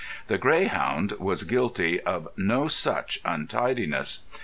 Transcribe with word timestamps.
The 0.25 0.39
Greyhound 0.39 1.11
was 1.19 1.43
guilty 1.43 1.99
of 2.01 2.27
no 2.35 2.67
such 2.67 3.19
untidiness. 3.23 4.23